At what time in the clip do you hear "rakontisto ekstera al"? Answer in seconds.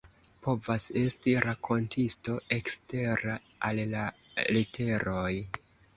1.45-3.83